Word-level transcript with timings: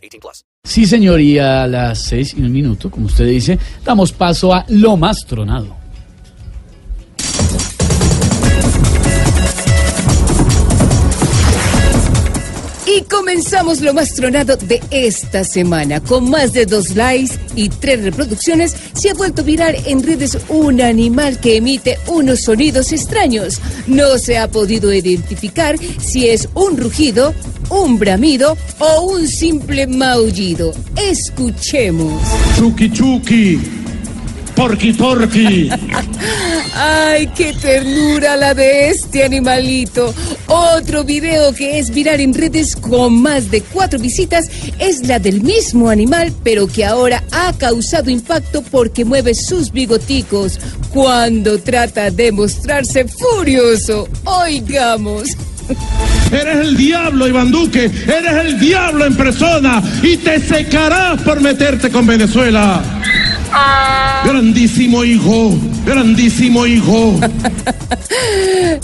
18 0.00 0.20
plus. 0.20 0.44
Sí, 0.64 0.86
señor, 0.86 1.20
y 1.20 1.38
a 1.38 1.66
las 1.66 2.02
seis 2.04 2.34
y 2.36 2.42
un 2.42 2.52
minuto, 2.52 2.90
como 2.90 3.06
usted 3.06 3.26
dice, 3.26 3.58
damos 3.84 4.12
paso 4.12 4.52
a 4.52 4.64
lo 4.68 4.96
más 4.96 5.18
tronado. 5.26 5.79
Y 13.00 13.04
comenzamos 13.04 13.80
lo 13.80 13.94
más 13.94 14.12
tronado 14.12 14.56
de 14.56 14.82
esta 14.90 15.42
semana. 15.42 16.00
Con 16.00 16.28
más 16.28 16.52
de 16.52 16.66
dos 16.66 16.94
likes 16.96 17.34
y 17.54 17.70
tres 17.70 18.02
reproducciones, 18.02 18.74
se 18.92 19.10
ha 19.10 19.14
vuelto 19.14 19.42
viral 19.42 19.74
en 19.86 20.02
redes 20.02 20.36
un 20.48 20.82
animal 20.82 21.38
que 21.40 21.56
emite 21.56 21.98
unos 22.08 22.42
sonidos 22.42 22.92
extraños. 22.92 23.58
No 23.86 24.18
se 24.18 24.36
ha 24.36 24.48
podido 24.48 24.92
identificar 24.92 25.76
si 25.98 26.28
es 26.28 26.48
un 26.54 26.76
rugido, 26.76 27.32
un 27.70 27.98
bramido 27.98 28.58
o 28.78 29.02
un 29.02 29.26
simple 29.26 29.86
maullido. 29.86 30.74
Escuchemos. 30.96 32.20
Chuki 32.58 32.90
Chuki, 32.90 33.60
Porky 34.54 34.92
Porky. 34.92 35.70
¡Ay, 36.74 37.28
qué 37.34 37.52
ternura 37.52 38.36
la 38.36 38.54
de 38.54 38.90
este 38.90 39.24
animalito! 39.24 40.14
Otro 40.46 41.04
video 41.04 41.52
que 41.52 41.78
es 41.78 41.90
viral 41.90 42.20
en 42.20 42.34
redes 42.34 42.76
con 42.76 43.20
más 43.20 43.50
de 43.50 43.60
cuatro 43.62 43.98
visitas 43.98 44.46
es 44.78 45.06
la 45.06 45.18
del 45.18 45.42
mismo 45.42 45.90
animal, 45.90 46.32
pero 46.42 46.66
que 46.66 46.84
ahora 46.84 47.22
ha 47.32 47.52
causado 47.54 48.10
impacto 48.10 48.62
porque 48.62 49.04
mueve 49.04 49.34
sus 49.34 49.72
bigoticos 49.72 50.58
cuando 50.92 51.58
trata 51.58 52.10
de 52.10 52.32
mostrarse 52.32 53.06
furioso. 53.06 54.08
Oigamos. 54.24 55.36
Eres 56.32 56.56
el 56.58 56.76
diablo, 56.76 57.28
Iván 57.28 57.50
Duque. 57.50 57.84
Eres 57.84 58.44
el 58.44 58.60
diablo 58.60 59.04
en 59.04 59.16
persona 59.16 59.82
y 60.02 60.16
te 60.16 60.40
secarás 60.40 61.20
por 61.22 61.40
meterte 61.40 61.90
con 61.90 62.06
Venezuela. 62.06 62.82
Grandísimo 64.24 65.04
hijo, 65.04 65.52
grandísimo 65.84 66.66
hijo. 66.66 67.18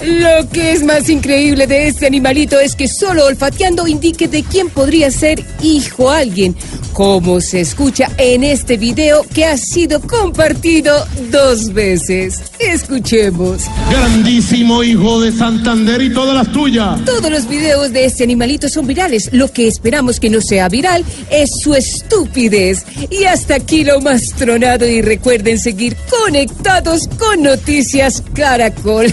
Lo 0.04 0.48
que 0.50 0.72
es 0.72 0.82
más 0.84 1.08
increíble 1.08 1.66
de 1.66 1.88
este 1.88 2.06
animalito 2.06 2.58
es 2.58 2.74
que 2.74 2.88
solo 2.88 3.26
olfateando 3.26 3.86
indique 3.86 4.28
de 4.28 4.42
quién 4.42 4.68
podría 4.70 5.10
ser 5.10 5.44
hijo 5.62 6.10
alguien, 6.10 6.56
como 6.92 7.40
se 7.40 7.60
escucha 7.60 8.10
en 8.18 8.44
este 8.44 8.76
video 8.76 9.24
que 9.34 9.44
ha 9.44 9.56
sido 9.56 10.00
compartido 10.00 11.06
dos 11.30 11.72
veces. 11.72 12.42
Escuchemos. 12.58 13.62
Grandísimo 13.90 14.82
hijo 14.82 15.20
de 15.20 15.32
Santander 15.32 16.00
y 16.02 16.12
todas 16.12 16.34
las 16.34 16.52
tuyas. 16.52 17.04
Todos 17.04 17.30
los 17.30 17.48
videos 17.48 17.92
de 17.92 18.06
este 18.06 18.24
animalito 18.24 18.68
son 18.68 18.86
virales. 18.86 19.28
Lo 19.32 19.50
que 19.52 19.68
esperamos 19.68 20.20
que 20.20 20.30
no 20.30 20.40
sea 20.40 20.68
viral 20.68 21.04
es 21.30 21.50
su 21.62 21.74
estupidez. 21.74 22.84
Y 23.10 23.24
hasta 23.24 23.56
aquí 23.56 23.84
lo 23.84 24.00
más 24.00 24.30
tronado 24.36 24.86
y 24.86 25.02
recuerden 25.02 25.58
seguir 25.58 25.96
conectados 26.08 26.85
con 27.18 27.42
Noticias 27.42 28.22
Caracol. 28.32 29.06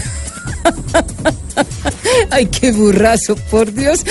Ay, 2.30 2.46
qué 2.46 2.72
burrazo, 2.72 3.36
por 3.50 3.74
Dios. 3.74 4.06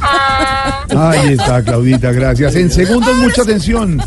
Ahí 0.90 1.34
está, 1.34 1.62
Claudita, 1.62 2.10
gracias. 2.10 2.56
En 2.56 2.70
segundos, 2.70 3.14
mucha 3.16 3.42
atención. 3.42 4.02